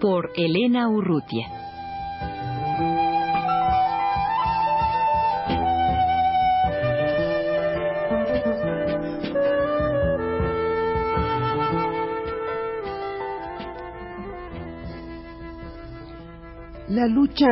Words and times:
Por 0.00 0.30
Elena 0.36 0.88
Urrutia. 0.88 1.48
La 16.88 17.06
lucha 17.08 17.46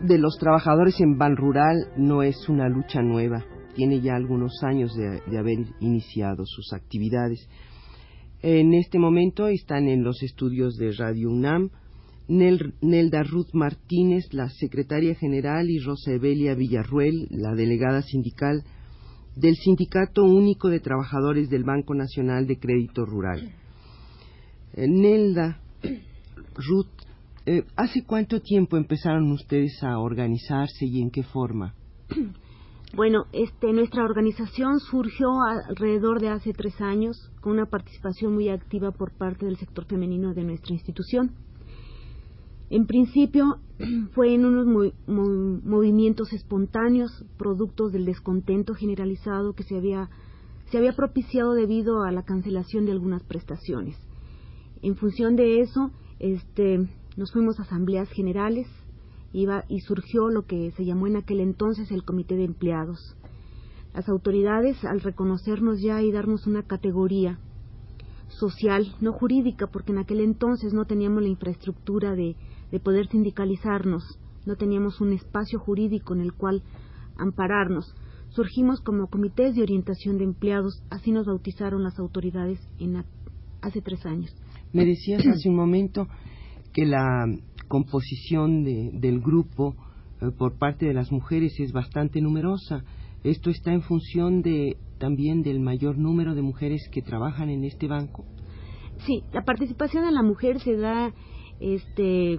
de 0.00 0.18
los 0.18 0.36
trabajadores 0.38 0.98
en 1.00 1.18
Ban 1.18 1.36
Rural 1.36 1.76
no 1.96 2.22
es 2.22 2.48
una 2.48 2.68
lucha 2.70 3.02
nueva, 3.02 3.44
tiene 3.74 4.00
ya 4.00 4.14
algunos 4.14 4.52
años 4.62 4.94
de, 4.94 5.38
haber 5.38 5.58
iniciado 5.80 6.44
sus 6.46 6.72
actividades. 6.72 7.46
En 8.40 8.72
este 8.72 8.98
momento 8.98 9.48
están 9.48 9.86
en 9.86 10.02
los 10.02 10.22
estudios 10.22 10.76
de 10.76 10.92
Radio 10.92 11.28
UNAM 11.28 11.70
Nelda 12.30 13.22
Ruth 13.24 13.52
Martínez, 13.52 14.32
la 14.32 14.48
secretaria 14.48 15.14
general, 15.16 15.68
y 15.68 15.80
Rosa 15.80 16.12
Evelia 16.12 16.54
Villarruel, 16.54 17.26
la 17.30 17.54
delegada 17.54 18.02
sindical 18.02 18.62
del 19.36 19.56
Sindicato 19.56 20.24
Único 20.24 20.68
de 20.68 20.80
Trabajadores 20.80 21.50
del 21.50 21.64
Banco 21.64 21.94
Nacional 21.94 22.46
de 22.46 22.58
Crédito 22.58 23.04
Rural. 23.04 23.52
Eh, 24.74 24.86
Nelda, 24.88 25.60
Ruth, 26.54 26.88
eh, 27.46 27.64
¿Hace 27.74 28.04
cuánto 28.04 28.40
tiempo 28.40 28.76
empezaron 28.76 29.32
ustedes 29.32 29.82
a 29.82 29.98
organizarse 29.98 30.86
y 30.86 31.00
en 31.00 31.10
qué 31.10 31.22
forma? 31.22 31.74
Bueno, 32.92 33.26
este, 33.32 33.72
nuestra 33.72 34.04
organización 34.04 34.80
surgió 34.80 35.28
alrededor 35.68 36.20
de 36.20 36.28
hace 36.28 36.52
tres 36.52 36.80
años 36.80 37.30
con 37.40 37.52
una 37.52 37.66
participación 37.66 38.34
muy 38.34 38.48
activa 38.48 38.90
por 38.90 39.12
parte 39.12 39.46
del 39.46 39.56
sector 39.56 39.84
femenino 39.86 40.34
de 40.34 40.42
nuestra 40.42 40.74
institución. 40.74 41.30
En 42.70 42.86
principio 42.86 43.58
fue 44.14 44.32
en 44.32 44.44
unos 44.44 44.92
movimientos 45.06 46.32
espontáneos, 46.32 47.24
productos 47.36 47.92
del 47.92 48.04
descontento 48.04 48.74
generalizado 48.74 49.54
que 49.54 49.64
se 49.64 49.76
había, 49.76 50.08
se 50.70 50.78
había 50.78 50.94
propiciado 50.94 51.54
debido 51.54 52.02
a 52.04 52.12
la 52.12 52.22
cancelación 52.22 52.86
de 52.86 52.92
algunas 52.92 53.24
prestaciones. 53.24 53.96
En 54.82 54.96
función 54.96 55.36
de 55.36 55.60
eso, 55.60 55.90
este, 56.20 56.88
nos 57.16 57.32
fuimos 57.32 57.58
a 57.58 57.62
asambleas 57.62 58.08
generales 58.10 58.68
iba, 59.32 59.64
y 59.68 59.80
surgió 59.80 60.28
lo 60.28 60.46
que 60.46 60.72
se 60.72 60.84
llamó 60.84 61.06
en 61.06 61.16
aquel 61.16 61.40
entonces 61.40 61.90
el 61.90 62.04
Comité 62.04 62.36
de 62.36 62.44
Empleados. 62.44 63.16
Las 63.94 64.08
autoridades, 64.08 64.84
al 64.84 65.00
reconocernos 65.00 65.80
ya 65.80 66.02
y 66.02 66.12
darnos 66.12 66.46
una 66.46 66.62
categoría 66.62 67.38
social, 68.30 68.94
no 69.00 69.12
jurídica, 69.12 69.66
porque 69.66 69.92
en 69.92 69.98
aquel 69.98 70.20
entonces 70.20 70.72
no 70.72 70.84
teníamos 70.86 71.22
la 71.22 71.28
infraestructura 71.28 72.14
de, 72.14 72.36
de 72.70 72.80
poder 72.80 73.08
sindicalizarnos, 73.08 74.18
no 74.46 74.56
teníamos 74.56 75.00
un 75.00 75.12
espacio 75.12 75.58
jurídico 75.58 76.14
en 76.14 76.20
el 76.20 76.32
cual 76.32 76.62
ampararnos. 77.16 77.94
Surgimos 78.30 78.80
como 78.80 79.08
comités 79.08 79.54
de 79.54 79.62
orientación 79.62 80.18
de 80.18 80.24
empleados, 80.24 80.82
así 80.90 81.10
nos 81.10 81.26
bautizaron 81.26 81.82
las 81.82 81.98
autoridades 81.98 82.60
en 82.78 83.04
hace 83.60 83.82
tres 83.82 84.06
años. 84.06 84.34
Me 84.72 84.86
decías 84.86 85.26
hace 85.26 85.48
un 85.48 85.56
momento 85.56 86.06
que 86.72 86.86
la 86.86 87.26
composición 87.68 88.64
del 88.64 89.20
grupo 89.20 89.74
eh, 90.20 90.30
por 90.36 90.58
parte 90.58 90.86
de 90.86 90.94
las 90.94 91.10
mujeres 91.10 91.58
es 91.58 91.72
bastante 91.72 92.20
numerosa. 92.20 92.84
Esto 93.24 93.50
está 93.50 93.72
en 93.72 93.82
función 93.82 94.42
de 94.42 94.76
también 95.00 95.42
del 95.42 95.58
mayor 95.58 95.98
número 95.98 96.36
de 96.36 96.42
mujeres 96.42 96.88
que 96.92 97.02
trabajan 97.02 97.48
en 97.48 97.64
este 97.64 97.88
banco. 97.88 98.24
Sí, 99.06 99.24
la 99.32 99.42
participación 99.42 100.04
de 100.04 100.12
la 100.12 100.22
mujer 100.22 100.60
se 100.60 100.76
da, 100.76 101.12
este, 101.58 102.38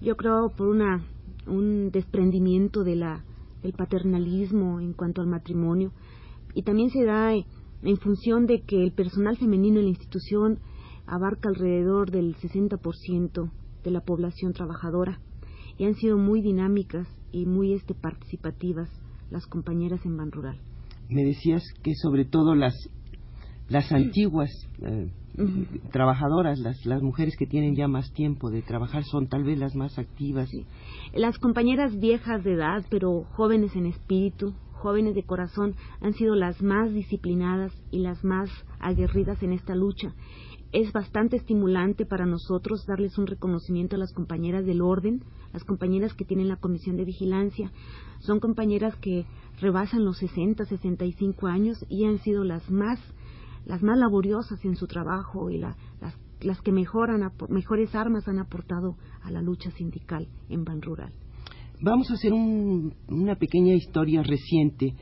yo 0.00 0.16
creo, 0.16 0.50
por 0.56 0.68
una 0.68 1.04
un 1.46 1.90
desprendimiento 1.90 2.84
de 2.84 2.96
la 2.96 3.24
del 3.62 3.72
paternalismo 3.72 4.80
en 4.80 4.92
cuanto 4.92 5.22
al 5.22 5.26
matrimonio 5.26 5.92
y 6.54 6.62
también 6.62 6.90
se 6.90 7.04
da 7.04 7.32
en 7.34 7.96
función 7.98 8.46
de 8.46 8.62
que 8.62 8.82
el 8.82 8.92
personal 8.92 9.36
femenino 9.36 9.78
en 9.78 9.86
la 9.86 9.90
institución 9.90 10.58
abarca 11.06 11.48
alrededor 11.48 12.10
del 12.10 12.36
60% 12.36 13.50
de 13.82 13.90
la 13.90 14.00
población 14.00 14.52
trabajadora 14.52 15.20
y 15.78 15.84
han 15.84 15.94
sido 15.94 16.16
muy 16.18 16.40
dinámicas 16.40 17.08
y 17.32 17.46
muy 17.46 17.72
este, 17.72 17.94
participativas 17.94 18.88
las 19.30 19.46
compañeras 19.46 20.04
en 20.04 20.16
Ban 20.16 20.30
Rural. 20.30 20.60
Me 21.14 21.22
decías 21.22 21.62
que 21.84 21.94
sobre 21.94 22.24
todo 22.24 22.56
las, 22.56 22.74
las 23.68 23.92
antiguas 23.92 24.50
eh, 24.82 25.12
trabajadoras, 25.92 26.58
las, 26.58 26.84
las 26.84 27.02
mujeres 27.02 27.36
que 27.36 27.46
tienen 27.46 27.76
ya 27.76 27.86
más 27.86 28.12
tiempo 28.12 28.50
de 28.50 28.62
trabajar 28.62 29.04
son 29.04 29.28
tal 29.28 29.44
vez 29.44 29.56
las 29.56 29.76
más 29.76 29.96
activas. 29.96 30.50
Las 31.12 31.38
compañeras 31.38 31.96
viejas 32.00 32.42
de 32.42 32.54
edad, 32.54 32.84
pero 32.90 33.22
jóvenes 33.30 33.76
en 33.76 33.86
espíritu, 33.86 34.54
jóvenes 34.72 35.14
de 35.14 35.22
corazón, 35.22 35.76
han 36.00 36.14
sido 36.14 36.34
las 36.34 36.60
más 36.60 36.92
disciplinadas 36.92 37.72
y 37.92 38.00
las 38.00 38.24
más 38.24 38.50
aguerridas 38.80 39.40
en 39.44 39.52
esta 39.52 39.76
lucha 39.76 40.12
es 40.74 40.92
bastante 40.92 41.36
estimulante 41.36 42.04
para 42.04 42.26
nosotros 42.26 42.84
darles 42.84 43.16
un 43.16 43.28
reconocimiento 43.28 43.94
a 43.94 43.98
las 44.00 44.12
compañeras 44.12 44.66
del 44.66 44.82
orden, 44.82 45.22
las 45.52 45.62
compañeras 45.62 46.14
que 46.14 46.24
tienen 46.24 46.48
la 46.48 46.56
comisión 46.56 46.96
de 46.96 47.04
vigilancia. 47.04 47.70
Son 48.18 48.40
compañeras 48.40 48.96
que 48.96 49.24
rebasan 49.60 50.04
los 50.04 50.18
60, 50.18 50.64
65 50.64 51.46
años 51.46 51.78
y 51.88 52.06
han 52.06 52.18
sido 52.18 52.42
las 52.42 52.68
más 52.70 52.98
las 53.66 53.82
más 53.82 53.96
laboriosas 53.96 54.62
en 54.64 54.76
su 54.76 54.86
trabajo 54.86 55.48
y 55.48 55.56
las, 55.56 55.76
las 56.42 56.60
que 56.60 56.70
mejoran, 56.70 57.22
mejores 57.48 57.94
armas 57.94 58.28
han 58.28 58.38
aportado 58.38 58.96
a 59.22 59.30
la 59.30 59.40
lucha 59.40 59.70
sindical 59.70 60.28
en 60.50 60.64
Ban 60.64 60.82
Rural. 60.82 61.14
Vamos 61.80 62.10
a 62.10 62.14
hacer 62.14 62.32
una 62.32 63.36
pequeña 63.36 63.72
historia 63.74 64.22
reciente 64.22 64.96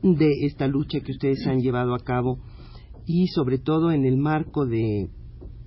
de 0.00 0.46
esta 0.46 0.68
lucha 0.68 1.00
que 1.00 1.12
ustedes 1.12 1.46
han 1.46 1.58
llevado 1.58 1.94
a 1.94 1.98
cabo 1.98 2.38
y 3.08 3.26
sobre 3.28 3.58
todo 3.58 3.90
en 3.90 4.04
el 4.04 4.18
marco 4.18 4.66
de 4.66 5.08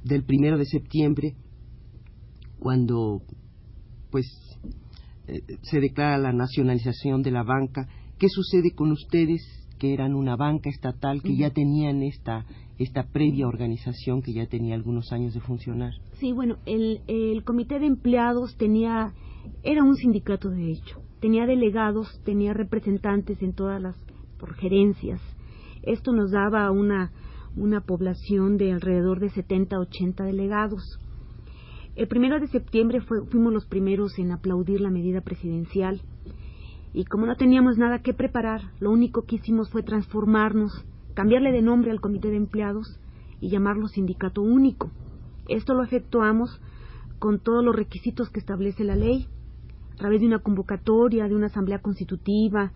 del 0.03 0.24
primero 0.24 0.57
de 0.57 0.66
septiembre 0.66 1.35
cuando 2.59 3.22
pues 4.12 4.25
eh, 5.28 5.41
se 5.63 5.79
declara 5.79 6.18
la 6.18 6.34
nacionalización 6.34 7.24
de 7.24 7.31
la 7.31 7.44
banca 7.44 7.88
qué 8.18 8.29
sucede 8.29 8.74
con 8.75 8.91
ustedes 8.91 9.41
que 9.79 9.94
eran 9.94 10.13
una 10.13 10.35
banca 10.35 10.69
estatal 10.69 11.22
que 11.24 11.35
ya 11.35 11.50
tenían 11.50 12.03
esta 12.03 12.46
esta 12.78 13.07
previa 13.12 13.47
organización 13.47 14.22
que 14.22 14.34
ya 14.34 14.46
tenía 14.46 14.75
algunos 14.75 15.12
años 15.12 15.34
de 15.34 15.40
funcionar 15.40 15.94
sí 16.19 16.31
bueno 16.31 16.58
el, 16.68 17.02
el 17.08 17.44
comité 17.44 17.79
de 17.79 17.88
empleados 17.88 18.56
tenía 18.58 19.13
era 19.63 19.84
un 19.84 19.96
sindicato 19.96 20.50
de 20.50 20.72
hecho 20.72 21.02
tenía 21.19 21.47
delegados 21.47 22.22
tenía 22.23 22.53
representantes 22.53 23.41
en 23.41 23.53
todas 23.53 23.81
las 23.81 23.96
por 24.41 24.56
gerencias. 24.56 25.22
Esto 25.84 26.12
nos 26.12 26.31
daba 26.31 26.72
una 26.72 27.12
una 27.56 27.81
población 27.81 28.57
de 28.57 28.72
alrededor 28.72 29.19
de 29.19 29.29
70 29.29 29.79
80 29.79 30.23
delegados. 30.23 31.00
El 31.96 32.08
primero 32.08 32.40
de 32.40 32.47
septiembre 32.47 33.02
fuimos 33.02 33.53
los 33.53 33.66
primeros 33.66 34.17
en 34.17 34.31
aplaudir 34.31 34.79
la 34.81 34.90
medida 34.90 35.22
presidencial 35.22 36.02
y 36.93 37.05
como 37.05 37.25
no 37.25 37.35
teníamos 37.35 37.78
nada 37.78 37.99
que 37.99 38.14
preparar, 38.14 38.61
lo 38.79 38.91
único 38.91 39.23
que 39.23 39.35
hicimos 39.35 39.70
fue 39.70 39.84
transformarnos, 39.84 40.85
cambiarle 41.14 41.52
de 41.52 41.61
nombre 41.61 41.91
al 41.91 42.02
comité 42.02 42.29
de 42.29 42.37
empleados 42.37 42.99
y 43.40 43.49
llamarlo 43.49 43.87
sindicato 43.87 44.41
único. 44.41 44.91
Esto 45.47 45.73
lo 45.73 45.84
efectuamos 45.84 46.59
con 47.20 47.40
todos 47.40 47.64
los 47.64 47.75
requisitos 47.75 48.29
que 48.29 48.40
establece 48.40 48.84
la 48.84 48.96
ley, 48.96 49.28
a 49.93 49.96
través 49.96 50.22
de 50.22 50.28
una 50.28 50.40
convocatoria, 50.40 51.28
de 51.28 51.35
una 51.35 51.47
asamblea 51.47 51.79
constitutiva, 51.79 52.73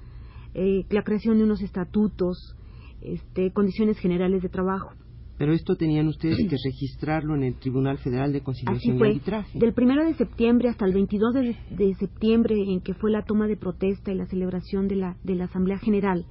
eh, 0.54 0.86
la 0.90 1.04
creación 1.04 1.38
de 1.38 1.44
unos 1.44 1.62
estatutos, 1.62 2.56
este, 3.02 3.52
condiciones 3.52 3.98
generales 4.00 4.42
de 4.42 4.50
trabajo. 4.50 4.92
Pero 5.38 5.54
esto 5.54 5.76
tenían 5.76 6.08
ustedes 6.08 6.38
que 6.50 6.56
registrarlo 6.66 7.36
en 7.36 7.44
el 7.44 7.56
Tribunal 7.56 7.98
Federal 7.98 8.32
de 8.32 8.42
Conciliación 8.42 8.98
y 8.98 9.02
Arbitraje. 9.02 9.60
Del 9.60 9.74
primero 9.74 10.06
de 10.06 10.14
septiembre 10.16 10.70
hasta 10.70 10.86
el 10.86 10.94
22 10.94 11.34
de, 11.34 11.96
septiembre, 12.00 12.56
en 12.56 12.82
que 12.82 12.94
fue 12.94 13.12
la 13.12 13.24
toma 13.24 13.48
de 13.48 13.58
protesta 13.58 14.12
y 14.12 14.16
la 14.16 14.26
celebración 14.28 14.88
de 14.88 14.96
la, 14.96 15.18
de 15.24 15.36
la 15.36 15.46
Asamblea 15.46 15.78
General, 15.78 16.26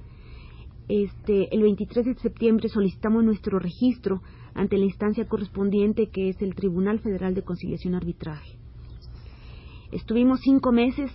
este, 0.87 1.53
el 1.53 1.63
23 1.63 2.05
de 2.05 2.15
septiembre 2.15 2.69
solicitamos 2.69 3.23
nuestro 3.23 3.57
registro 3.57 4.21
ante 4.53 4.77
la 4.77 4.85
instancia 4.85 5.27
correspondiente 5.27 6.09
que 6.09 6.29
es 6.29 6.41
el 6.41 6.53
Tribunal 6.53 6.99
Federal 6.99 7.33
de 7.33 7.43
Conciliación 7.43 7.93
y 7.93 7.97
Arbitraje. 7.97 8.57
Estuvimos 9.91 10.41
cinco 10.41 10.71
meses 10.71 11.11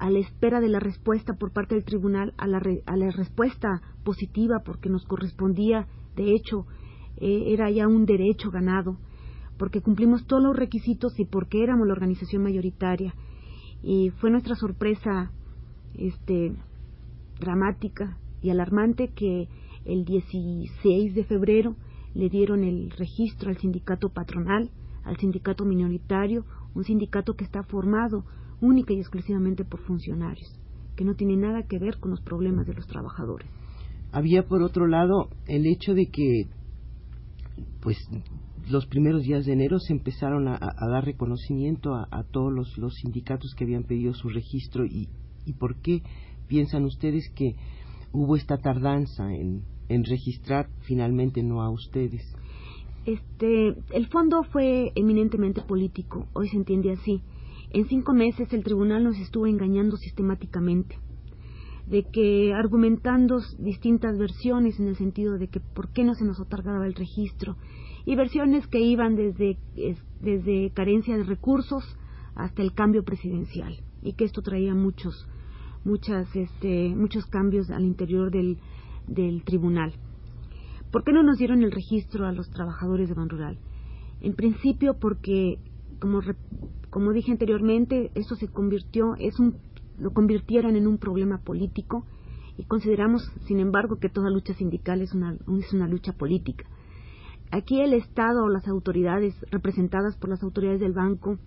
a 0.00 0.10
la 0.10 0.18
espera 0.18 0.60
de 0.60 0.68
la 0.68 0.80
respuesta 0.80 1.34
por 1.34 1.52
parte 1.52 1.74
del 1.74 1.84
tribunal, 1.84 2.32
a 2.38 2.46
la, 2.46 2.62
a 2.86 2.96
la 2.96 3.10
respuesta 3.10 3.82
positiva, 4.02 4.62
porque 4.64 4.88
nos 4.88 5.04
correspondía, 5.04 5.86
de 6.16 6.34
hecho, 6.34 6.66
eh, 7.18 7.52
era 7.52 7.70
ya 7.70 7.86
un 7.86 8.06
derecho 8.06 8.50
ganado, 8.50 8.96
porque 9.58 9.82
cumplimos 9.82 10.26
todos 10.26 10.42
los 10.42 10.56
requisitos 10.56 11.20
y 11.20 11.26
porque 11.26 11.62
éramos 11.62 11.86
la 11.86 11.92
organización 11.92 12.42
mayoritaria. 12.42 13.14
Y 13.82 14.08
fue 14.08 14.30
nuestra 14.30 14.56
sorpresa 14.56 15.32
este, 15.94 16.56
dramática 17.38 18.16
y 18.40 18.48
alarmante 18.48 19.08
que 19.08 19.48
el 19.84 20.06
16 20.06 21.14
de 21.14 21.24
febrero 21.24 21.76
le 22.14 22.30
dieron 22.30 22.64
el 22.64 22.90
registro 22.90 23.50
al 23.50 23.58
sindicato 23.58 24.08
patronal, 24.08 24.70
al 25.04 25.18
sindicato 25.18 25.66
minoritario, 25.66 26.46
un 26.74 26.84
sindicato 26.84 27.34
que 27.34 27.44
está 27.44 27.62
formado 27.64 28.24
única 28.60 28.92
y 28.92 28.98
exclusivamente 28.98 29.64
por 29.64 29.80
funcionarios, 29.80 30.58
que 30.96 31.04
no 31.04 31.14
tiene 31.14 31.36
nada 31.36 31.62
que 31.64 31.78
ver 31.78 31.98
con 31.98 32.10
los 32.10 32.20
problemas 32.20 32.66
de 32.66 32.74
los 32.74 32.86
trabajadores. 32.86 33.48
Había, 34.12 34.44
por 34.44 34.62
otro 34.62 34.86
lado, 34.86 35.28
el 35.46 35.66
hecho 35.66 35.94
de 35.94 36.06
que, 36.06 36.48
pues, 37.80 37.96
los 38.68 38.86
primeros 38.86 39.22
días 39.22 39.44
de 39.46 39.52
enero 39.52 39.78
se 39.78 39.92
empezaron 39.92 40.48
a, 40.48 40.58
dar 40.58 41.04
reconocimiento 41.04 41.94
a, 41.94 42.24
todos 42.30 42.52
los, 42.52 42.76
los, 42.78 42.94
sindicatos 42.94 43.54
que 43.56 43.64
habían 43.64 43.84
pedido 43.84 44.14
su 44.14 44.28
registro 44.28 44.84
y, 44.84 45.08
y 45.44 45.54
por 45.54 45.76
qué 45.76 46.02
piensan 46.46 46.84
ustedes 46.84 47.30
que 47.34 47.54
hubo 48.12 48.36
esta 48.36 48.58
tardanza 48.58 49.32
en, 49.32 49.62
en 49.88 50.04
registrar 50.04 50.68
finalmente 50.80 51.42
no 51.42 51.62
a 51.62 51.70
ustedes. 51.70 52.22
Este, 53.04 53.74
el 53.92 54.06
fondo 54.08 54.44
fue 54.44 54.92
eminentemente 54.94 55.62
político, 55.62 56.26
hoy 56.32 56.48
se 56.48 56.56
entiende 56.56 56.92
así. 56.92 57.22
En 57.72 57.86
cinco 57.86 58.12
meses 58.12 58.52
el 58.52 58.64
tribunal 58.64 59.04
nos 59.04 59.16
estuvo 59.18 59.46
engañando 59.46 59.96
sistemáticamente, 59.96 60.98
de 61.86 62.02
que 62.02 62.52
argumentando 62.52 63.40
distintas 63.58 64.18
versiones 64.18 64.80
en 64.80 64.88
el 64.88 64.96
sentido 64.96 65.38
de 65.38 65.46
que 65.46 65.60
por 65.60 65.92
qué 65.92 66.02
no 66.02 66.14
se 66.14 66.24
nos 66.24 66.40
otorgaba 66.40 66.84
el 66.86 66.94
registro, 66.94 67.56
y 68.04 68.16
versiones 68.16 68.66
que 68.66 68.80
iban 68.80 69.14
desde, 69.14 69.56
desde 70.20 70.72
carencia 70.74 71.16
de 71.16 71.22
recursos 71.22 71.84
hasta 72.34 72.60
el 72.62 72.72
cambio 72.72 73.04
presidencial, 73.04 73.76
y 74.02 74.14
que 74.14 74.24
esto 74.24 74.42
traía 74.42 74.74
muchos, 74.74 75.28
muchas, 75.84 76.34
este, 76.34 76.88
muchos 76.96 77.24
cambios 77.26 77.70
al 77.70 77.84
interior 77.84 78.32
del, 78.32 78.58
del 79.06 79.44
tribunal. 79.44 79.94
¿Por 80.90 81.04
qué 81.04 81.12
no 81.12 81.22
nos 81.22 81.38
dieron 81.38 81.62
el 81.62 81.70
registro 81.70 82.26
a 82.26 82.32
los 82.32 82.50
trabajadores 82.50 83.08
de 83.08 83.14
Ban 83.14 83.28
Rural? 83.28 83.58
En 84.20 84.34
principio 84.34 84.98
porque, 84.98 85.58
como, 86.00 86.20
como 86.90 87.12
dije 87.12 87.32
anteriormente, 87.32 88.10
esto 88.14 88.34
se 88.36 88.48
convirtió, 88.48 89.14
es 89.18 89.38
un, 89.38 89.56
lo 89.98 90.12
convirtieron 90.12 90.76
en 90.76 90.86
un 90.86 90.98
problema 90.98 91.38
político 91.38 92.04
y 92.56 92.64
consideramos, 92.64 93.22
sin 93.46 93.60
embargo, 93.60 93.96
que 93.96 94.08
toda 94.08 94.30
lucha 94.30 94.54
sindical 94.54 95.00
es 95.00 95.14
una, 95.14 95.36
es 95.58 95.72
una 95.72 95.88
lucha 95.88 96.12
política. 96.12 96.66
Aquí 97.52 97.80
el 97.80 97.94
Estado 97.94 98.44
o 98.44 98.48
las 98.48 98.68
autoridades 98.68 99.34
representadas 99.50 100.16
por 100.16 100.30
las 100.30 100.42
autoridades 100.42 100.80
del 100.80 100.92
banco 100.92 101.38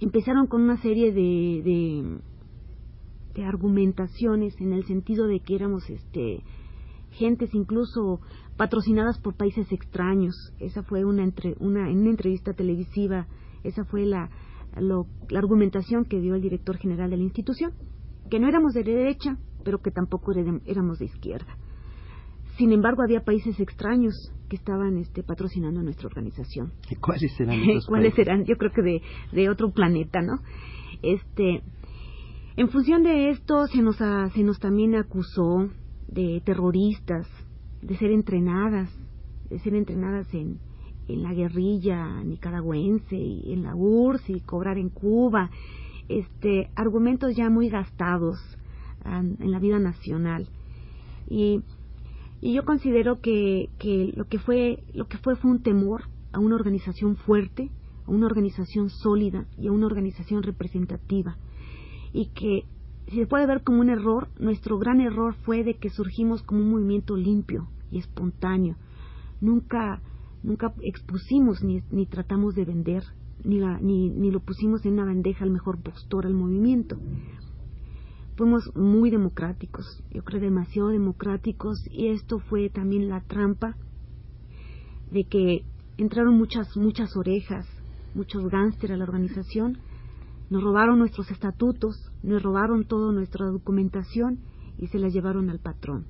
empezaron 0.00 0.46
con 0.46 0.62
una 0.62 0.80
serie 0.80 1.12
de 1.12 2.20
de 3.34 3.44
argumentaciones 3.44 4.60
en 4.60 4.72
el 4.72 4.84
sentido 4.84 5.26
de 5.26 5.40
que 5.40 5.54
éramos 5.54 5.88
este 5.88 6.42
gentes 7.10 7.54
incluso 7.54 8.20
patrocinadas 8.56 9.18
por 9.18 9.34
países 9.34 9.70
extraños. 9.70 10.34
Esa 10.60 10.82
fue 10.82 11.04
una, 11.04 11.24
entre, 11.24 11.56
una 11.60 11.90
en 11.90 11.98
una 11.98 12.10
entrevista 12.10 12.54
televisiva, 12.54 13.26
esa 13.64 13.84
fue 13.84 14.06
la, 14.06 14.30
la 14.76 15.38
argumentación 15.38 16.04
que 16.04 16.20
dio 16.20 16.34
el 16.34 16.42
director 16.42 16.76
general 16.76 17.10
de 17.10 17.16
la 17.16 17.22
institución, 17.22 17.72
que 18.30 18.40
no 18.40 18.48
éramos 18.48 18.72
de 18.74 18.84
derecha, 18.84 19.36
pero 19.64 19.80
que 19.80 19.90
tampoco 19.90 20.32
éramos 20.66 20.98
de 20.98 21.04
izquierda. 21.06 21.56
Sin 22.58 22.72
embargo, 22.72 23.02
había 23.02 23.24
países 23.24 23.58
extraños 23.60 24.14
que 24.48 24.56
estaban 24.56 24.98
este, 24.98 25.22
patrocinando 25.22 25.82
nuestra 25.82 26.08
organización. 26.08 26.72
¿Cuáles 27.00 27.38
eran 27.40 27.58
¿Cuáles 27.88 28.18
eran? 28.18 28.44
Yo 28.44 28.56
creo 28.56 28.70
que 28.72 28.82
de, 28.82 29.02
de 29.32 29.48
otro 29.48 29.70
planeta, 29.70 30.20
¿no? 30.20 30.40
Este, 31.02 31.62
en 32.56 32.68
función 32.68 33.02
de 33.02 33.30
esto, 33.30 33.66
se 33.66 33.80
nos, 33.80 33.96
se 33.96 34.42
nos 34.42 34.58
también 34.58 34.94
acusó 34.94 35.70
de 36.08 36.42
terroristas, 36.44 37.26
de 37.80 37.96
ser 37.96 38.10
entrenadas, 38.10 38.90
de 39.48 39.58
ser 39.60 39.74
entrenadas 39.74 40.32
en, 40.34 40.58
en 41.08 41.22
la 41.22 41.34
guerrilla 41.34 42.22
nicaragüense 42.24 43.16
y 43.16 43.52
en 43.52 43.64
la 43.64 43.74
URSS 43.74 44.30
y 44.30 44.40
cobrar 44.40 44.78
en 44.78 44.88
Cuba, 44.88 45.50
este, 46.08 46.70
argumentos 46.74 47.34
ya 47.36 47.50
muy 47.50 47.68
gastados 47.68 48.38
en 49.04 49.50
la 49.50 49.58
vida 49.58 49.78
nacional. 49.78 50.48
Y, 51.28 51.60
y 52.40 52.54
yo 52.54 52.64
considero 52.64 53.20
que, 53.20 53.68
que, 53.78 54.12
lo 54.16 54.26
que 54.26 54.38
fue 54.38 54.82
lo 54.94 55.06
que 55.08 55.18
fue 55.18 55.36
fue 55.36 55.50
un 55.50 55.62
temor 55.62 56.04
a 56.32 56.38
una 56.38 56.54
organización 56.54 57.16
fuerte, 57.16 57.70
a 58.06 58.10
una 58.10 58.26
organización 58.26 58.90
sólida 58.90 59.46
y 59.58 59.68
a 59.68 59.72
una 59.72 59.86
organización 59.86 60.42
representativa 60.42 61.36
y 62.12 62.26
que 62.26 62.64
si 63.08 63.16
se 63.16 63.26
puede 63.26 63.46
ver 63.46 63.62
como 63.62 63.80
un 63.80 63.90
error, 63.90 64.28
nuestro 64.38 64.78
gran 64.78 65.00
error 65.00 65.34
fue 65.44 65.64
de 65.64 65.74
que 65.74 65.90
surgimos 65.90 66.42
como 66.42 66.60
un 66.60 66.70
movimiento 66.70 67.16
limpio 67.16 67.68
y 67.90 67.98
espontáneo. 67.98 68.76
Nunca, 69.40 70.00
nunca 70.42 70.72
expusimos 70.82 71.62
ni, 71.62 71.82
ni 71.90 72.06
tratamos 72.06 72.54
de 72.54 72.64
vender, 72.64 73.02
ni, 73.44 73.60
ni, 73.80 74.10
ni 74.10 74.30
lo 74.30 74.40
pusimos 74.40 74.84
en 74.84 74.94
una 74.94 75.04
bandeja 75.04 75.44
al 75.44 75.50
mejor 75.50 75.80
postor 75.82 76.26
al 76.26 76.34
movimiento. 76.34 76.96
Fuimos 78.36 78.70
muy 78.74 79.10
democráticos, 79.10 80.02
yo 80.10 80.24
creo 80.24 80.40
demasiado 80.40 80.88
democráticos, 80.88 81.78
y 81.90 82.08
esto 82.08 82.38
fue 82.38 82.70
también 82.70 83.08
la 83.08 83.20
trampa 83.20 83.76
de 85.10 85.24
que 85.24 85.64
entraron 85.98 86.38
muchas, 86.38 86.76
muchas 86.76 87.16
orejas, 87.16 87.66
muchos 88.14 88.48
gánster 88.48 88.92
a 88.92 88.96
la 88.96 89.04
organización, 89.04 89.78
nos 90.50 90.62
robaron 90.62 90.98
nuestros 90.98 91.30
estatutos, 91.30 92.10
nos 92.22 92.42
robaron 92.42 92.84
toda 92.84 93.12
nuestra 93.12 93.46
documentación 93.46 94.40
y 94.78 94.88
se 94.88 94.98
la 94.98 95.08
llevaron 95.08 95.50
al 95.50 95.60
patrón. 95.60 96.06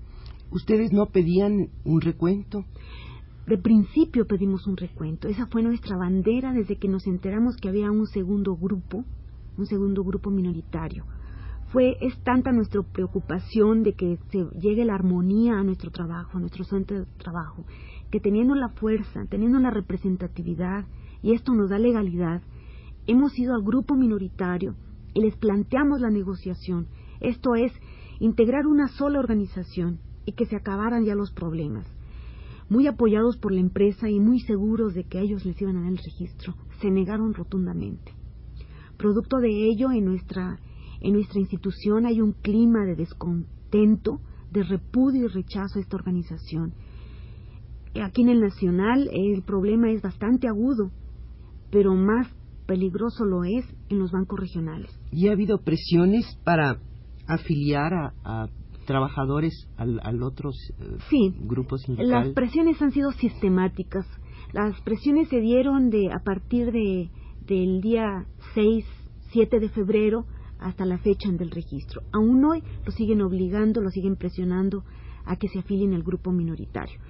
¿Ustedes 0.51 0.93
no 0.93 1.07
pedían 1.07 1.71
un 1.85 2.01
recuento? 2.01 2.65
De 3.47 3.59
principio 3.59 4.27
pedimos 4.27 4.69
un 4.69 4.77
recuento. 4.77 5.27
Esa 5.27 5.47
fue 5.47 5.63
nuestra 5.63 5.97
bandera 5.97 6.53
desde 6.53 6.77
que 6.77 6.89
nos 6.89 7.07
enteramos 7.09 7.57
que 7.57 7.69
había 7.69 7.91
un 7.91 8.07
segundo 8.07 8.57
grupo, 8.57 9.05
un 9.59 9.67
segundo 9.67 10.05
grupo 10.05 10.31
minoritario. 10.31 11.05
Fue 11.73 11.97
es 12.01 12.17
tanta 12.23 12.53
nuestra 12.53 12.83
preocupación 12.83 13.83
de 13.83 13.95
que 13.95 14.19
se 14.31 14.45
llegue 14.61 14.85
la 14.85 14.95
armonía 14.95 15.59
a 15.59 15.65
nuestro 15.65 15.91
trabajo, 15.91 16.37
a 16.37 16.41
nuestro 16.41 16.65
centro 16.65 17.01
de 17.01 17.07
trabajo, 17.19 17.65
que 18.13 18.21
teniendo 18.21 18.55
la 18.55 18.69
fuerza, 18.69 19.25
teniendo 19.29 19.59
la 19.59 19.71
representatividad, 19.71 20.85
y 21.21 21.33
esto 21.33 21.53
nos 21.55 21.71
da 21.71 21.79
legalidad, 21.79 22.43
hemos 23.07 23.37
ido 23.39 23.55
al 23.55 23.63
grupo 23.63 23.97
minoritario 23.97 24.77
y 25.15 25.21
les 25.21 25.37
planteamos 25.37 26.01
la 26.01 26.11
negociación, 26.11 26.87
esto 27.21 27.55
es, 27.57 27.73
integrar 28.21 28.67
una 28.67 28.87
sola 28.89 29.19
organización 29.19 29.99
y 30.27 30.33
que 30.33 30.47
se 30.47 30.57
acabaran 30.57 31.05
ya 31.05 31.15
los 31.15 31.33
problemas. 31.33 31.87
Muy 32.73 32.87
apoyados 32.87 33.37
por 33.37 33.53
la 33.53 33.61
empresa 33.61 34.09
y 34.09 34.19
muy 34.19 34.41
seguros 34.41 34.95
de 34.95 35.05
que 35.05 35.21
ellos 35.21 35.45
les 35.45 35.61
iban 35.61 35.77
a 35.77 35.83
dar 35.83 35.91
el 35.91 35.99
registro, 35.99 36.55
se 36.81 36.91
negaron 36.91 37.35
rotundamente. 37.35 38.15
Producto 38.97 39.41
de 39.41 39.51
ello, 39.69 39.91
en 39.93 40.07
nuestra, 40.07 40.59
en 41.03 41.13
nuestra 41.13 41.39
institución 41.39 42.07
hay 42.07 42.23
un 42.23 42.33
clima 42.33 42.87
de 42.87 42.97
descontento, 42.97 44.23
de 44.51 44.63
repudio 44.63 45.27
y 45.27 45.29
rechazo 45.29 45.79
a 45.79 45.83
esta 45.83 45.97
organización. 45.97 46.73
Aquí 48.03 48.23
en 48.23 48.31
el 48.31 48.41
Nacional 48.41 49.07
el 49.13 49.43
problema 49.43 49.91
es 49.91 50.01
bastante 50.01 50.49
agudo, 50.49 50.91
pero 51.71 51.95
más 51.95 52.27
peligroso 52.65 53.27
lo 53.27 53.45
es 53.45 53.67
en 53.91 53.99
los 53.99 54.13
bancos 54.13 54.41
regionales. 54.41 54.99
¿Y 55.11 55.29
ha 55.29 55.33
habido 55.33 55.59
presiones 55.59 56.25
para 56.43 56.79
afiliar 57.27 57.93
a, 58.25 58.49
trabajadores 58.87 59.69
al, 59.77 60.01
al 60.03 60.23
otros 60.23 60.55
eh, 60.79 60.97
sí, 61.11 61.35
Las 61.99 62.29
presiones 62.31 62.81
han 62.83 62.93
sido 62.93 63.13
sistemáticas. 63.13 64.07
Las 64.53 64.81
presiones 64.83 65.29
se 65.29 65.41
dieron 65.41 65.91
de 65.91 66.13
a 66.13 66.21
partir 66.25 66.73
de 66.73 67.11
del 67.47 67.81
día 67.81 68.27
6, 68.55 68.85
7 69.33 69.59
de 69.59 69.69
febrero 69.69 70.27
hasta 70.61 70.85
la 70.85 70.99
fecha 70.99 71.31
del 71.33 71.51
registro. 71.51 72.03
Aún 72.13 72.45
hoy 72.45 72.63
lo 72.85 72.93
siguen 72.93 73.21
obligando, 73.23 73.81
lo 73.81 73.91
siguen 73.91 74.17
presionando 74.17 74.85
a 75.25 75.37
que 75.37 75.49
se 75.49 75.59
afilien 75.59 75.95
al 75.95 76.03
grupo 76.03 76.31
minoritario. 76.31 77.01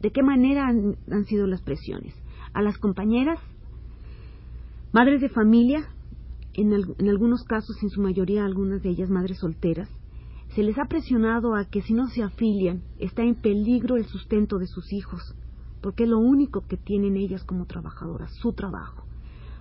¿De 0.00 0.10
qué 0.10 0.22
manera 0.22 0.68
han 0.68 1.24
sido 1.24 1.46
las 1.46 1.62
presiones? 1.62 2.14
A 2.54 2.62
las 2.62 2.78
compañeras 2.78 3.40
Madres 4.92 5.22
de 5.22 5.30
familia, 5.30 5.88
en, 6.52 6.74
algunos 7.08 7.44
casos, 7.44 7.82
en 7.82 7.88
su 7.88 8.02
mayoría 8.02 8.44
algunas 8.44 8.82
de 8.82 8.90
ellas 8.90 9.08
madres 9.08 9.38
solteras, 9.38 9.88
Se 10.54 10.62
les 10.62 10.78
ha 10.78 10.84
presionado 10.84 11.54
a 11.54 11.64
que 11.64 11.80
si 11.80 11.94
no 11.94 12.08
se 12.08 12.22
afilian 12.22 12.82
está 12.98 13.22
en 13.22 13.34
peligro 13.34 13.96
el 13.96 14.04
sustento 14.04 14.58
de 14.58 14.66
sus 14.66 14.92
hijos, 14.92 15.34
porque 15.80 16.04
es 16.04 16.10
lo 16.10 16.18
único 16.18 16.66
que 16.66 16.76
tienen 16.76 17.16
ellas 17.16 17.42
como 17.44 17.64
trabajadoras, 17.64 18.34
su 18.34 18.52
trabajo. 18.52 19.06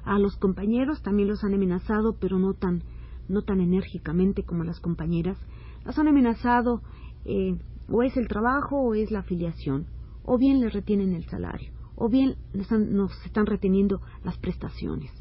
A 0.04 0.20
los 0.20 0.36
compañeros 0.36 1.02
también 1.02 1.30
los 1.30 1.46
han 1.46 1.54
amenazado, 1.54 2.18
pero 2.20 2.40
no 2.40 2.54
tan, 2.56 2.84
no 3.30 3.42
tan 3.44 3.62
enérgicamente 3.62 4.44
como 4.44 4.64
a 4.64 4.66
las 4.66 4.82
compañeras. 4.82 5.38
Las 5.86 5.98
han 5.98 6.10
amenazado 6.10 6.82
eh, 7.24 7.58
o 7.90 8.04
es 8.04 8.18
el 8.18 8.28
trabajo 8.28 8.82
o 8.82 8.94
es 8.94 9.12
la 9.12 9.20
afiliación, 9.20 9.86
o 10.24 10.38
bien 10.38 10.60
les 10.60 10.74
retienen 10.74 11.14
el 11.14 11.24
salario, 11.26 11.72
o 11.96 12.10
bien 12.10 12.36
nos 12.54 13.12
están 13.26 13.46
reteniendo 13.46 14.02
las 14.26 14.38
prestaciones, 14.38 15.12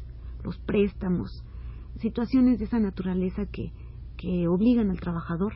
los 0.43 0.57
préstamos, 0.59 1.45
situaciones 1.99 2.59
de 2.59 2.65
esa 2.65 2.79
naturaleza 2.79 3.45
que, 3.45 3.71
que 4.21 4.47
obligan 4.47 4.89
al 4.89 4.99
trabajador 4.99 5.53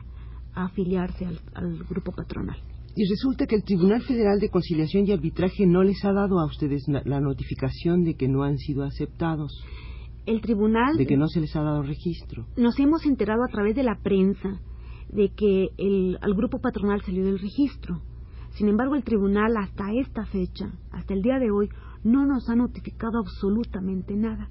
a 0.54 0.64
afiliarse 0.64 1.26
al, 1.54 1.84
grupo 1.84 2.12
patronal. 2.12 2.56
Y 2.96 3.08
resulta 3.08 3.46
que 3.46 3.56
el 3.56 3.62
Tribunal 3.62 4.02
Federal 4.02 4.40
de 4.40 4.48
Conciliación 4.48 5.06
y 5.06 5.12
Arbitraje 5.12 5.66
no 5.66 5.82
les 5.82 6.02
ha 6.04 6.12
dado 6.12 6.40
a 6.40 6.46
ustedes 6.46 6.84
la 6.88 7.20
notificación 7.20 8.04
de 8.04 8.14
que 8.14 8.26
no 8.26 8.42
han 8.42 8.56
sido 8.56 8.84
aceptados. 8.84 9.62
El 10.24 10.40
tribunal. 10.40 10.96
De 10.96 11.06
que 11.06 11.16
no 11.16 11.28
se 11.28 11.40
les 11.40 11.54
ha 11.54 11.62
dado 11.62 11.82
registro. 11.82 12.46
Nos 12.56 12.78
hemos 12.80 13.04
enterado 13.04 13.44
a 13.44 13.52
través 13.52 13.76
de 13.76 13.82
la 13.82 13.98
prensa 14.02 14.60
de 15.12 15.28
que 15.28 15.68
el, 15.76 16.18
al 16.20 16.34
grupo 16.34 16.58
patronal 16.58 17.02
salió 17.02 17.24
del 17.24 17.38
registro. 17.38 18.02
Sin 18.56 18.68
embargo, 18.68 18.94
el 18.94 19.04
tribunal 19.04 19.54
hasta 19.58 19.92
esta 19.92 20.24
fecha, 20.26 20.72
hasta 20.90 21.14
el 21.14 21.22
día 21.22 21.38
de 21.38 21.50
hoy, 21.50 21.68
no 22.02 22.24
nos 22.24 22.48
ha 22.48 22.56
notificado 22.56 23.18
absolutamente 23.18 24.16
nada. 24.16 24.48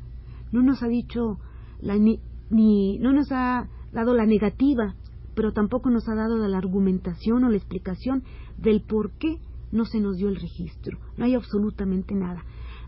No 0.52 0.62
nos 0.62 0.84
ha 0.84 0.88
dicho 0.88 1.40
la, 1.82 1.98
ni, 1.98 3.00
no 3.00 3.12
nos 3.12 3.32
ha 3.32 3.68
dado 3.96 4.14
la 4.14 4.26
negativa, 4.26 4.94
pero 5.36 5.54
tampoco 5.54 5.90
nos 5.90 6.08
ha 6.08 6.16
dado 6.16 6.38
la 6.38 6.58
argumentación 6.58 7.44
o 7.44 7.50
la 7.50 7.58
explicación 7.58 8.24
del 8.58 8.82
por 8.82 9.12
qué 9.18 9.40
no 9.72 9.86
se 9.86 10.00
nos 10.00 10.18
dio 10.18 10.30
el 10.30 10.36
registro. 10.36 11.00
No 11.18 11.26
hay 11.26 11.34
absolutamente 11.34 12.14
nada. 12.14 12.44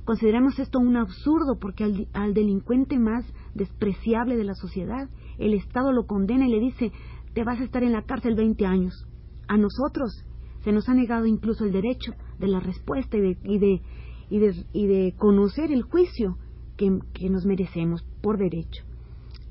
Consideramos 0.06 0.60
esto 0.60 0.80
un 0.80 0.96
absurdo 0.96 1.58
porque 1.60 1.84
al, 1.84 2.08
al, 2.14 2.34
delincuente 2.34 3.00
más 3.00 3.26
despreciable 3.56 4.38
de 4.38 4.46
la 4.46 4.54
sociedad, 4.54 5.10
el 5.38 5.54
Estado 5.54 5.92
lo 5.92 6.06
condena 6.06 6.48
y 6.48 6.52
le 6.52 6.60
dice, 6.60 6.92
te 7.34 7.44
vas 7.44 7.60
a 7.60 7.64
estar 7.64 7.84
en 7.84 7.94
la 7.94 8.04
cárcel 8.04 8.36
20 8.36 8.66
años. 8.66 9.06
A 9.48 9.58
nosotros 9.58 10.24
se 10.64 10.72
nos 10.72 10.88
ha 10.88 10.94
negado 10.94 11.26
incluso 11.26 11.66
el 11.66 11.72
derecho 11.72 12.14
de 12.40 12.48
la 12.48 12.60
respuesta 12.60 13.18
y 13.18 13.22
de, 13.22 13.38
y 13.44 13.60
de, 13.60 13.82
y 14.30 14.40
de, 14.40 14.66
y 14.74 14.88
de 14.88 15.14
conocer 15.18 15.72
el 15.72 15.84
juicio 15.84 16.38
que, 16.78 17.00
que 17.14 17.30
nos 17.30 17.46
merecemos 17.46 18.04
por 18.22 18.38
derecho. 18.38 18.84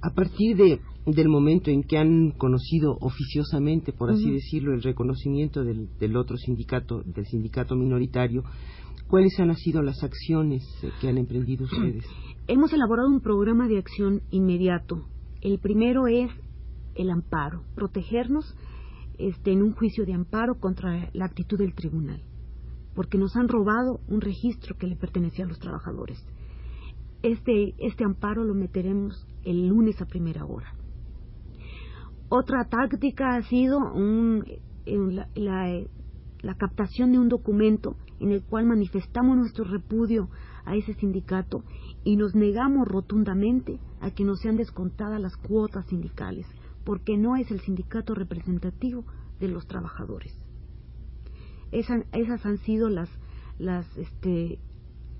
A 0.02 0.10
partir 0.14 0.56
de 0.56 0.80
del 1.06 1.28
momento 1.28 1.70
en 1.70 1.84
que 1.84 1.98
han 1.98 2.32
conocido 2.32 2.96
oficiosamente, 3.00 3.92
por 3.92 4.10
así 4.10 4.28
decirlo, 4.30 4.74
el 4.74 4.82
reconocimiento 4.82 5.62
del, 5.62 5.88
del, 5.98 6.16
otro 6.16 6.36
sindicato, 6.36 7.02
del 7.04 7.24
sindicato 7.26 7.76
minoritario, 7.76 8.42
¿cuáles 9.06 9.38
han 9.38 9.54
sido 9.54 9.82
las 9.82 10.02
acciones 10.02 10.64
que 11.00 11.08
han 11.08 11.18
emprendido 11.18 11.64
ustedes? 11.70 12.04
Hemos 12.48 12.72
elaborado 12.72 13.08
un 13.08 13.20
programa 13.20 13.68
de 13.68 13.78
acción 13.78 14.22
inmediato. 14.30 15.06
El 15.42 15.60
primero 15.60 16.08
es 16.08 16.30
el 16.96 17.10
amparo, 17.10 17.62
protegernos 17.76 18.56
este, 19.18 19.52
en 19.52 19.62
un 19.62 19.74
juicio 19.74 20.04
de 20.04 20.14
amparo 20.14 20.58
contra 20.58 21.08
la 21.12 21.26
actitud 21.26 21.56
del 21.56 21.74
tribunal, 21.74 22.22
porque 22.94 23.16
nos 23.16 23.36
han 23.36 23.48
robado 23.48 24.00
un 24.08 24.20
registro 24.20 24.76
que 24.76 24.88
le 24.88 24.96
pertenecía 24.96 25.44
a 25.44 25.48
los 25.48 25.60
trabajadores. 25.60 26.18
Este, 27.22 27.74
este 27.78 28.04
amparo 28.04 28.44
lo 28.44 28.54
meteremos 28.54 29.26
el 29.44 29.68
lunes 29.68 30.00
a 30.02 30.06
primera 30.06 30.44
hora. 30.44 30.74
Otra 32.28 32.64
táctica 32.64 33.36
ha 33.36 33.42
sido 33.42 33.78
la, 35.34 36.54
captación 36.58 37.12
de 37.12 37.18
un 37.18 37.28
documento 37.28 37.96
en 38.18 38.32
el 38.32 38.42
cual 38.42 38.66
manifestamos 38.66 39.36
nuestro 39.36 39.64
repudio 39.64 40.28
a 40.64 40.74
ese 40.74 40.94
sindicato 40.94 41.62
y 42.02 42.16
nos 42.16 42.34
negamos 42.34 42.88
rotundamente 42.88 43.78
a 44.00 44.10
que 44.10 44.24
nos 44.24 44.40
sean 44.40 44.56
descontadas 44.56 45.20
las 45.20 45.36
cuotas 45.36 45.86
sindicales, 45.86 46.46
porque 46.84 47.16
no 47.16 47.36
es 47.36 47.50
el 47.50 47.60
sindicato 47.60 48.14
representativo 48.14 49.04
de 49.38 49.48
los 49.48 49.66
trabajadores. 49.66 50.36
esas 51.70 52.46
han 52.46 52.58
sido 52.58 52.88
las, 52.88 53.10
las, 53.58 53.86
este, 53.96 54.58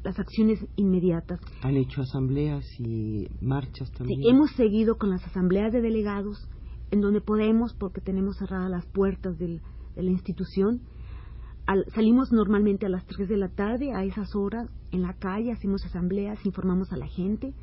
las 0.02 0.18
acciones 0.18 0.64
inmediatas. 0.76 1.40
¿Han 1.62 1.76
hecho 1.76 2.02
asambleas 2.02 2.64
y 2.80 3.28
marchas 3.40 3.92
también? 3.92 4.20
Sí, 4.20 4.28
hemos 4.28 4.50
seguido 4.52 4.96
con 4.96 5.10
las 5.10 5.24
asambleas 5.26 5.72
de 5.72 5.82
delegados, 5.82 6.48
en 6.90 7.00
donde 7.00 7.20
podemos 7.20 7.74
porque 7.74 8.00
tenemos 8.00 8.36
cerradas 8.36 8.70
las 8.70 8.86
puertas 8.86 9.38
de 9.38 9.60
la 9.96 10.10
institución. 10.10 10.80
salimos 11.94 12.32
normalmente 12.32 12.86
a 12.86 12.88
las 12.88 13.04
3 13.06 13.28
de 13.28 13.36
la 13.36 13.48
tarde, 13.48 13.92
a 13.92 14.04
esas 14.04 14.34
horas, 14.36 14.68
en 14.92 15.02
la 15.02 15.14
calle, 15.14 15.52
hacemos 15.52 15.84
asambleas, 15.84 16.44
informamos 16.46 16.92
a 16.92 16.96
la 16.96 17.06
gente, 17.06 17.54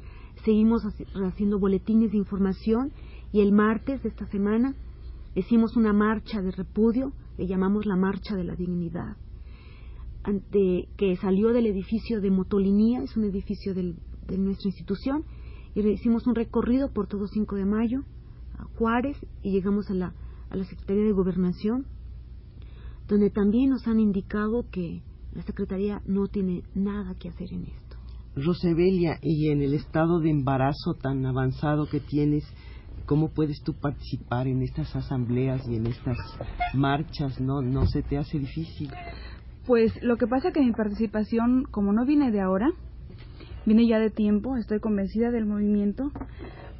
seguimos 0.43 0.83
haciendo 0.83 1.59
boletines 1.59 2.11
de 2.11 2.17
información 2.17 2.91
y 3.31 3.41
el 3.41 3.51
martes 3.51 4.03
de 4.03 4.09
esta 4.09 4.25
semana 4.27 4.75
hicimos 5.35 5.75
una 5.77 5.93
marcha 5.93 6.41
de 6.41 6.51
repudio, 6.51 7.13
le 7.37 7.47
llamamos 7.47 7.85
la 7.85 7.95
Marcha 7.95 8.35
de 8.35 8.43
la 8.43 8.55
Dignidad, 8.55 9.17
ante, 10.23 10.87
que 10.97 11.15
salió 11.17 11.51
del 11.51 11.65
edificio 11.65 12.21
de 12.21 12.29
Motolinía, 12.29 13.01
es 13.01 13.17
un 13.17 13.23
edificio 13.23 13.73
de 13.73 13.95
nuestra 14.37 14.69
institución, 14.69 15.23
y 15.75 15.81
hicimos 15.87 16.27
un 16.27 16.35
recorrido 16.35 16.91
por 16.91 17.07
todo 17.07 17.27
5 17.27 17.55
de 17.55 17.65
mayo, 17.65 18.03
Juárez 18.77 19.17
y 19.41 19.51
llegamos 19.51 19.89
a 19.89 19.93
la, 19.93 20.13
a 20.49 20.55
la 20.55 20.63
Secretaría 20.65 21.03
de 21.03 21.11
Gobernación, 21.11 21.85
donde 23.07 23.29
también 23.29 23.69
nos 23.69 23.87
han 23.87 23.99
indicado 23.99 24.65
que 24.71 25.03
la 25.33 25.43
Secretaría 25.43 26.01
no 26.05 26.27
tiene 26.27 26.63
nada 26.75 27.15
que 27.15 27.29
hacer 27.29 27.51
en 27.53 27.65
esto. 27.65 27.97
Rosebelia, 28.35 29.19
y 29.21 29.49
en 29.49 29.61
el 29.61 29.73
estado 29.73 30.19
de 30.19 30.29
embarazo 30.29 30.95
tan 30.99 31.25
avanzado 31.25 31.87
que 31.87 31.99
tienes, 31.99 32.43
¿cómo 33.05 33.29
puedes 33.29 33.61
tú 33.61 33.73
participar 33.73 34.47
en 34.47 34.63
estas 34.63 34.95
asambleas 34.95 35.67
y 35.67 35.75
en 35.75 35.87
estas 35.87 36.17
marchas? 36.73 37.39
¿No, 37.39 37.61
no 37.61 37.85
se 37.85 38.01
te 38.01 38.17
hace 38.17 38.39
difícil? 38.39 38.89
Pues 39.67 39.91
lo 40.01 40.17
que 40.17 40.27
pasa 40.27 40.51
que 40.51 40.61
mi 40.61 40.71
participación, 40.71 41.63
como 41.69 41.93
no 41.93 42.05
viene 42.05 42.31
de 42.31 42.41
ahora, 42.41 42.71
viene 43.65 43.87
ya 43.87 43.99
de 43.99 44.09
tiempo, 44.09 44.57
estoy 44.57 44.79
convencida 44.79 45.31
del 45.31 45.45
movimiento, 45.45 46.11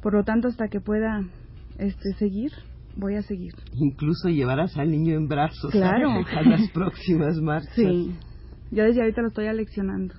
por 0.02 0.12
lo 0.14 0.24
tanto 0.24 0.48
hasta 0.48 0.68
que 0.68 0.80
pueda 0.80 1.22
este, 1.78 2.12
seguir, 2.14 2.52
voy 2.96 3.16
a 3.16 3.22
seguir. 3.22 3.54
Incluso 3.74 4.28
llevarás 4.28 4.76
al 4.76 4.90
niño 4.90 5.14
en 5.14 5.28
brazos 5.28 5.70
claro. 5.70 6.10
a, 6.36 6.42
las 6.42 6.70
próximas 6.70 7.36
marchas. 7.40 7.74
Sí, 7.74 8.14
yo 8.70 8.84
desde 8.84 9.00
ahorita 9.00 9.22
lo 9.22 9.28
estoy 9.28 9.46
aleccionando. 9.46 10.14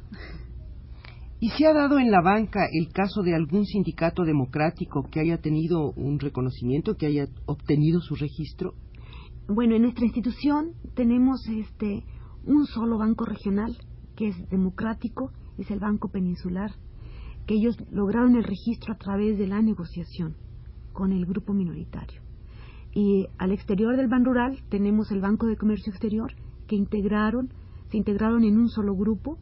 ¿Y 1.39 1.49
se 1.49 1.67
ha 1.67 1.73
dado 1.73 1.99
en 1.99 2.11
la 2.11 2.21
banca 2.21 2.61
el 2.71 2.91
caso 2.91 3.21
de 3.21 3.35
algún 3.35 3.65
sindicato 3.65 4.23
democrático 4.23 5.07
que 5.11 5.19
haya 5.19 5.37
tenido 5.37 5.91
un 5.91 6.19
reconocimiento, 6.19 6.95
que 6.95 7.07
haya 7.07 7.27
obtenido 7.45 7.99
su 7.99 8.15
registro? 8.15 8.73
Bueno, 9.47 9.75
en 9.75 9.83
nuestra 9.83 10.05
institución 10.05 10.71
tenemos 10.95 11.45
este 11.47 12.03
un 12.45 12.65
solo 12.65 12.97
banco 12.97 13.25
regional 13.25 13.77
que 14.15 14.29
es 14.29 14.49
democrático, 14.49 15.31
es 15.57 15.69
el 15.71 15.79
Banco 15.79 16.09
Peninsular, 16.09 16.71
que 17.45 17.55
ellos 17.55 17.75
lograron 17.91 18.35
el 18.37 18.43
registro 18.43 18.93
a 18.93 18.97
través 18.97 19.37
de 19.37 19.47
la 19.47 19.61
negociación 19.61 20.35
con 20.95 21.11
el 21.11 21.25
grupo 21.25 21.53
minoritario. 21.53 22.21
Y 22.93 23.27
al 23.37 23.51
exterior 23.51 23.97
del 23.97 24.07
Ban 24.07 24.23
Rural 24.23 24.57
tenemos 24.69 25.11
el 25.11 25.19
Banco 25.19 25.45
de 25.45 25.57
Comercio 25.57 25.91
Exterior, 25.91 26.31
que 26.67 26.77
integraron, 26.77 27.49
se 27.91 27.97
integraron 27.97 28.45
en 28.45 28.57
un 28.57 28.69
solo 28.69 28.95
grupo 28.95 29.37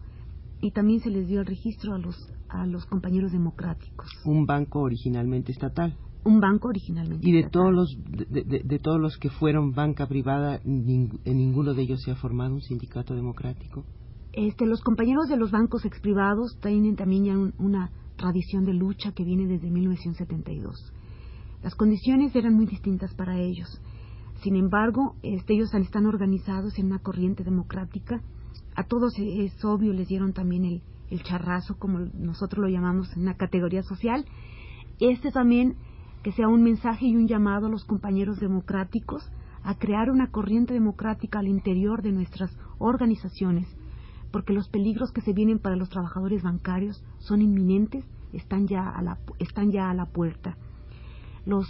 y 0.60 0.72
también 0.72 1.00
se 1.00 1.12
les 1.12 1.28
dio 1.28 1.42
el 1.42 1.46
registro 1.46 1.94
a 1.94 2.00
los, 2.00 2.16
a 2.50 2.66
los 2.66 2.86
compañeros 2.88 3.32
democráticos. 3.32 4.08
Un 4.26 4.46
banco 4.46 4.80
originalmente 4.80 5.52
estatal. 5.52 5.96
Un 6.26 6.40
banco 6.40 6.70
originalmente. 6.70 7.28
Y 7.28 7.32
de 7.34 7.50
todos 7.50 7.72
los 7.72 7.98
de, 8.08 8.80
todos 8.82 9.00
los 9.00 9.18
que 9.18 9.30
fueron 9.30 9.74
banca 9.74 10.08
privada, 10.08 10.60
en 10.64 11.20
ninguno 11.26 11.74
de 11.74 11.84
ellos 11.84 12.02
se 12.02 12.12
ha 12.12 12.16
formado 12.16 12.56
un 12.56 12.62
sindicato 12.62 13.14
democrático. 13.14 13.86
Este, 14.32 14.66
los 14.66 14.82
compañeros 14.82 15.28
de 15.28 15.38
los 15.38 15.52
bancos 15.52 15.86
exprivados 15.86 16.58
tienen 16.62 16.96
también 16.96 17.26
ya 17.26 17.38
una 17.60 17.92
tradición 18.16 18.64
de 18.66 18.74
lucha 18.74 19.12
que 19.12 19.24
viene 19.24 19.46
desde 19.46 19.70
1972. 19.70 20.94
Las 21.64 21.76
condiciones 21.76 22.36
eran 22.36 22.56
muy 22.56 22.66
distintas 22.66 23.14
para 23.14 23.40
ellos. 23.40 23.82
Sin 24.42 24.58
embargo, 24.58 25.16
este, 25.24 25.54
ellos 25.54 25.74
están 25.74 26.06
organizados 26.06 26.78
en 26.78 26.88
una 26.88 27.00
corriente 27.00 27.46
democrática. 27.46 28.22
A 28.76 28.84
todos 28.84 29.14
es 29.18 29.64
obvio, 29.64 29.94
les 29.94 30.10
dieron 30.10 30.34
también 30.34 30.66
el, 30.66 30.82
el 31.10 31.24
charrazo, 31.24 31.78
como 31.80 32.00
nosotros 32.00 32.66
lo 32.66 32.70
llamamos, 32.70 33.16
en 33.16 33.22
una 33.22 33.38
categoría 33.38 33.82
social. 33.82 34.26
Este 35.00 35.32
también 35.32 35.78
que 36.22 36.34
sea 36.34 36.50
un 36.50 36.64
mensaje 36.64 37.06
y 37.06 37.16
un 37.16 37.30
llamado 37.30 37.68
a 37.68 37.70
los 37.70 37.86
compañeros 37.86 38.40
democráticos 38.42 39.24
a 39.64 39.76
crear 39.78 40.10
una 40.10 40.32
corriente 40.32 40.74
democrática 40.74 41.40
al 41.40 41.48
interior 41.48 42.02
de 42.02 42.12
nuestras 42.12 42.52
organizaciones, 42.78 43.68
porque 44.32 44.52
los 44.52 44.68
peligros 44.68 45.14
que 45.14 45.22
se 45.22 45.32
vienen 45.32 45.60
para 45.60 45.78
los 45.78 45.90
trabajadores 45.90 46.44
bancarios 46.44 47.02
son 47.20 47.42
inminentes, 47.42 48.04
están 48.34 48.68
ya 48.68 48.90
a 48.90 49.02
la, 49.02 49.20
están 49.40 49.72
ya 49.72 49.90
a 49.90 49.94
la 49.94 50.08
puerta 50.08 50.58
los 51.46 51.68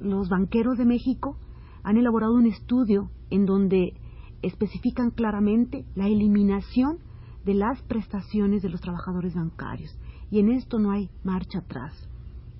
los 0.00 0.28
banqueros 0.28 0.78
de 0.78 0.86
México 0.86 1.36
han 1.82 1.96
elaborado 1.96 2.34
un 2.34 2.46
estudio 2.46 3.10
en 3.30 3.46
donde 3.46 3.94
especifican 4.42 5.10
claramente 5.10 5.84
la 5.94 6.06
eliminación 6.06 6.98
de 7.44 7.54
las 7.54 7.80
prestaciones 7.82 8.62
de 8.62 8.70
los 8.70 8.80
trabajadores 8.80 9.34
bancarios. 9.34 9.98
Y 10.30 10.40
en 10.40 10.50
esto 10.50 10.78
no 10.78 10.92
hay 10.92 11.10
marcha 11.24 11.58
atrás. 11.58 12.08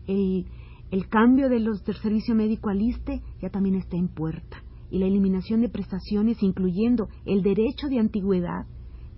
El, 0.06 0.46
el 0.90 1.08
cambio 1.08 1.48
de 1.48 1.60
los, 1.60 1.84
del 1.84 1.96
servicio 1.96 2.34
médico 2.34 2.68
al 2.68 2.82
ISTE 2.82 3.22
ya 3.40 3.50
también 3.50 3.76
está 3.76 3.96
en 3.96 4.08
puerta. 4.08 4.62
Y 4.90 4.98
la 4.98 5.06
eliminación 5.06 5.60
de 5.60 5.68
prestaciones, 5.68 6.42
incluyendo 6.42 7.08
el 7.24 7.42
derecho 7.42 7.88
de 7.88 8.00
antigüedad, 8.00 8.66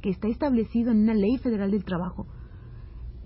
que 0.03 0.11
está 0.11 0.29
establecido 0.29 0.91
en 0.91 1.03
una 1.03 1.15
ley 1.15 1.39
federal 1.39 1.71
del 1.71 1.85
trabajo, 1.85 2.27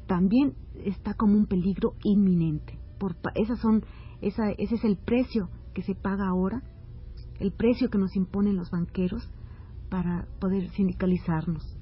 también 0.06 0.54
está 0.84 1.14
como 1.14 1.34
un 1.34 1.46
peligro 1.46 1.94
inminente. 2.04 2.78
Por, 2.98 3.16
esas 3.34 3.58
son, 3.60 3.84
esa, 4.20 4.50
ese 4.52 4.76
es 4.76 4.84
el 4.84 4.96
precio 4.96 5.48
que 5.74 5.82
se 5.82 5.94
paga 5.94 6.28
ahora, 6.28 6.62
el 7.38 7.52
precio 7.52 7.90
que 7.90 7.98
nos 7.98 8.16
imponen 8.16 8.56
los 8.56 8.70
banqueros 8.70 9.28
para 9.90 10.26
poder 10.40 10.70
sindicalizarnos. 10.70 11.76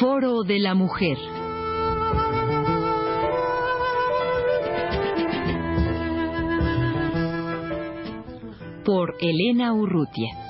Foro 0.00 0.42
de 0.44 0.58
la 0.60 0.74
Mujer. 0.74 1.37
Por 8.88 9.16
Elena 9.20 9.74
Urrutia. 9.74 10.47